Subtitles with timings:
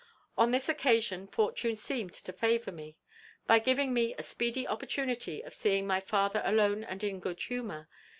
[0.35, 2.97] On this occasion fortune seemed to favour me,
[3.45, 7.87] by giving me a speedy opportunity of seeing my father alone and in good humour.